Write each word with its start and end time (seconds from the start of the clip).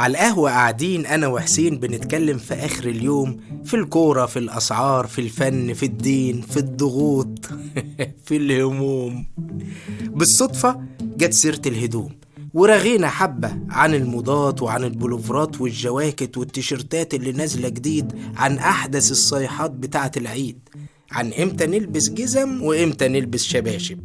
على 0.00 0.10
القهوة 0.10 0.50
قاعدين 0.50 1.06
أنا 1.06 1.26
وحسين 1.26 1.78
بنتكلم 1.78 2.38
في 2.38 2.54
آخر 2.54 2.84
اليوم 2.84 3.40
في 3.64 3.74
الكورة 3.74 4.26
في 4.26 4.38
الأسعار 4.38 5.06
في 5.06 5.20
الفن 5.20 5.72
في 5.72 5.86
الدين 5.86 6.40
في 6.40 6.56
الضغوط 6.56 7.48
في 8.26 8.36
الهموم. 8.36 9.26
بالصدفة 10.06 10.80
جت 11.00 11.32
سيرة 11.32 11.60
الهدوم 11.66 12.12
ورغينا 12.54 13.08
حبة 13.08 13.58
عن 13.70 13.94
الموضات 13.94 14.62
وعن 14.62 14.84
البلوفرات 14.84 15.60
والجواكت 15.60 16.38
والتيشيرتات 16.38 17.14
اللي 17.14 17.32
نازلة 17.32 17.68
جديد 17.68 18.12
عن 18.36 18.58
أحدث 18.58 19.10
الصيحات 19.10 19.70
بتاعة 19.70 20.12
العيد. 20.16 20.68
عن 21.12 21.32
إمتى 21.32 21.66
نلبس 21.66 22.08
جزم 22.08 22.62
وإمتى 22.62 23.08
نلبس 23.08 23.44
شباشب 23.44 24.04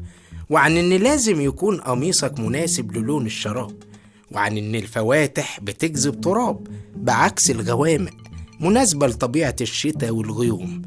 وعن 0.49 0.77
إن 0.77 0.89
لازم 0.89 1.41
يكون 1.41 1.81
قميصك 1.81 2.39
مناسب 2.39 2.97
للون 2.97 3.25
الشراب. 3.25 3.94
وعن 4.31 4.57
إن 4.57 4.75
الفواتح 4.75 5.59
بتجذب 5.59 6.21
تراب 6.21 6.67
بعكس 6.95 7.51
الغوامق 7.51 8.13
مناسبة 8.59 9.07
لطبيعة 9.07 9.55
الشتاء 9.61 10.11
والغيوم. 10.11 10.81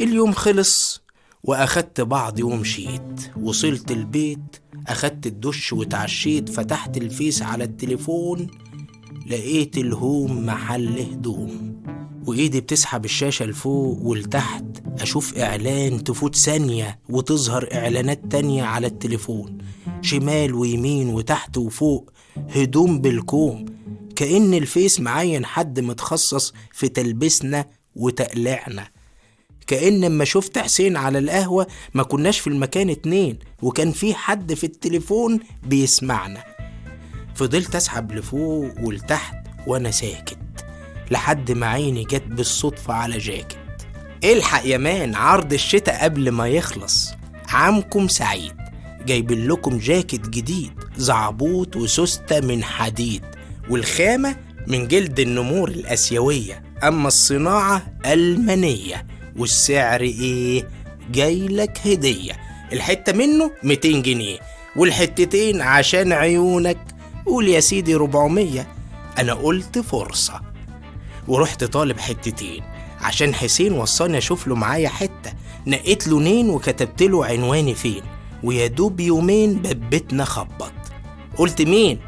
اليوم 0.00 0.32
خلص 0.32 1.02
وأخدت 1.44 2.00
بعضي 2.00 2.42
ومشيت 2.42 3.32
وصلت 3.42 3.90
البيت 3.90 4.56
أخدت 4.88 5.26
الدش 5.26 5.72
وتعشيت 5.72 6.48
فتحت 6.48 6.96
الفيس 6.96 7.42
على 7.42 7.64
التليفون 7.64 8.46
لقيت 9.26 9.78
الهوم 9.78 10.46
محل 10.46 10.98
هدوم. 10.98 11.82
وإيدي 12.26 12.60
بتسحب 12.60 13.04
الشاشة 13.04 13.44
لفوق 13.44 13.98
ولتحت 14.02 14.64
أشوف 15.00 15.38
إعلان 15.38 16.04
تفوت 16.04 16.36
ثانية 16.36 16.98
وتظهر 17.08 17.68
إعلانات 17.74 18.22
تانية 18.30 18.62
على 18.62 18.86
التليفون. 18.86 19.58
شمال 20.02 20.54
ويمين 20.54 21.08
وتحت 21.08 21.56
وفوق 21.56 22.10
هدوم 22.54 22.98
بالكوم 22.98 23.64
كأن 24.16 24.54
الفيس 24.54 25.00
معين 25.00 25.46
حد 25.46 25.80
متخصص 25.80 26.54
في 26.72 26.88
تلبسنا 26.88 27.66
وتقلعنا. 27.96 28.88
كأن 29.66 30.04
أما 30.04 30.24
شفت 30.24 30.58
حسين 30.58 30.96
على 30.96 31.18
القهوة 31.18 31.66
ما 31.94 32.02
كناش 32.02 32.40
في 32.40 32.46
المكان 32.46 32.90
اتنين 32.90 33.38
وكان 33.62 33.92
في 33.92 34.14
حد 34.14 34.54
في 34.54 34.64
التليفون 34.64 35.40
بيسمعنا. 35.66 36.44
فضلت 37.34 37.76
أسحب 37.76 38.12
لفوق 38.12 38.72
ولتحت 38.82 39.34
وأنا 39.66 39.90
ساكت 39.90 40.38
لحد 41.10 41.52
ما 41.52 41.66
عيني 41.66 42.04
جت 42.04 42.26
بالصدفة 42.26 42.94
على 42.94 43.18
جاكيت 43.18 43.56
الحق 44.24 44.66
يا 44.66 44.78
مان 44.78 45.14
عرض 45.14 45.52
الشتاء 45.52 46.04
قبل 46.04 46.28
ما 46.28 46.48
يخلص. 46.48 47.10
عامكم 47.48 48.08
سعيد 48.08 48.56
جايبين 49.06 49.48
لكم 49.48 49.78
جاكيت 49.78 50.28
جديد. 50.28 50.72
زعبوط 50.96 51.76
وسوستة 51.76 52.40
من 52.40 52.64
حديد 52.64 53.22
والخامة 53.70 54.36
من 54.66 54.88
جلد 54.88 55.20
النمور 55.20 55.68
الآسيوية. 55.68 56.62
أما 56.84 57.08
الصناعة 57.08 57.82
ألمانية 58.06 59.06
والسعر 59.36 60.00
إيه؟ 60.00 60.68
جايلك 61.12 61.78
هدية. 61.84 62.32
الحتة 62.72 63.12
منه 63.12 63.50
200 63.62 64.02
جنيه 64.02 64.38
والحتتين 64.76 65.60
عشان 65.60 66.12
عيونك. 66.12 66.78
قول 67.26 67.48
يا 67.48 67.60
سيدي 67.60 67.94
400 67.94 68.66
أنا 69.18 69.34
قلت 69.34 69.78
فرصة 69.78 70.40
ورحت 71.28 71.64
طالب 71.64 71.98
حتتين. 71.98 72.62
عشان 73.00 73.34
حسين 73.34 73.72
وصاني 73.72 74.18
أشوف 74.18 74.46
له 74.46 74.54
معايا 74.54 74.88
حتة. 74.88 75.32
نقيت 75.66 76.08
لونين 76.08 76.50
وكتبت 76.50 77.02
له 77.02 77.26
عنواني 77.26 77.74
فين. 77.74 78.02
ويا 78.42 78.66
دوب 78.66 79.00
يومين 79.00 79.54
ببتنا 79.54 80.24
خبط. 80.24 80.72
قلت 81.36 81.62
مين؟ 81.62 81.98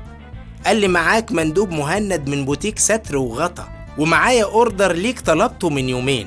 قال 0.66 0.76
لي 0.76 0.88
معاك 0.88 1.32
مندوب 1.32 1.70
مهند 1.70 2.28
من 2.28 2.44
بوتيك 2.44 2.78
ستر 2.78 3.16
وغطا 3.16 3.68
ومعايا 3.98 4.44
order 4.44 4.92
ليك 4.92 5.20
طلبته 5.20 5.70
من 5.70 5.88
يومين. 5.88 6.26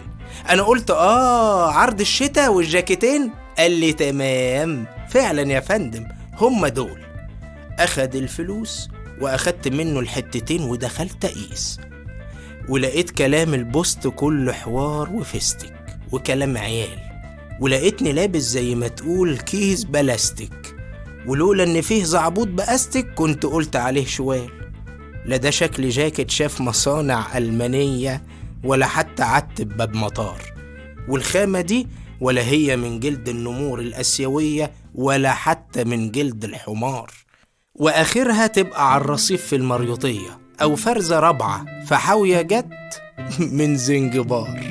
أنا 0.50 0.64
قلت 0.64 0.92
آه 0.92 1.72
عرض 1.72 2.00
الشتاء 2.00 2.54
والجاكيتين؟ 2.54 3.32
قال 3.58 3.72
لي 3.72 3.94
تمام. 3.94 4.86
فعلا 5.10 5.52
يا 5.52 5.60
فندم 5.60 6.08
هم 6.38 6.68
دول. 6.68 7.02
اخد 7.80 8.16
الفلوس 8.16 8.90
واخدت 9.22 9.68
منه 9.68 10.00
الحتتين 10.00 10.62
ودخلت 10.64 11.26
اقيس 11.26 11.80
ولقيت 12.70 13.12
كلام 13.12 13.54
ال 13.54 13.65
post 13.65 14.08
كله 14.08 14.54
حوار 14.54 15.10
وفستك 15.10 15.74
وكلام 16.12 16.58
عيال. 16.58 17.00
ولقيتني 17.60 18.12
لابس 18.12 18.42
زي 18.42 18.76
ما 18.76 18.88
تقول 18.88 19.38
كيس 19.38 19.84
بلاستيك. 19.84 20.71
ولولا 21.28 21.64
إن 21.64 21.82
فيه 21.82 22.04
زعبوط 22.04 22.48
بأستك 22.48 23.14
كنت 23.14 23.46
قلت 23.46 23.76
عليه 23.76 24.06
شوال 24.06 24.50
لا 25.26 25.38
ده 25.38 25.50
شكل 25.50 25.90
جاكيت 25.90 26.30
شاف 26.32 26.62
مصانع 26.62 27.38
ألمانية 27.38 28.24
ولا 28.64 28.86
حتى 28.86 29.24
عتب 29.24 29.78
باب 29.78 29.96
مطار. 29.96 30.42
والخامة 31.10 31.62
دي 31.62 31.88
ولا 32.22 32.42
هي 32.42 32.78
من 32.78 33.00
جلد 33.00 33.30
النمور 33.30 33.80
الآسيوية 33.80 34.72
ولا 34.96 35.34
حتى 35.34 35.84
من 35.84 36.12
جلد 36.12 36.44
الحمار. 36.44 37.12
وآخرها 37.76 38.48
تبقى 38.48 38.94
على 38.94 39.02
الرصيف 39.02 39.46
في 39.46 39.56
المريوطية 39.56 40.40
أو 40.62 40.76
فرزة 40.76 41.20
رابعة 41.20 41.66
فحاوية 41.86 42.42
جت 42.42 43.02
من 43.58 43.76
زنجبار. 43.78 44.71